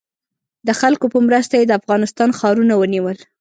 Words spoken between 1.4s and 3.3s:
یې د افغانستان ښارونه ونیول.